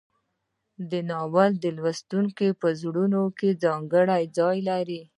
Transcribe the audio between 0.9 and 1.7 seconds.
ناول د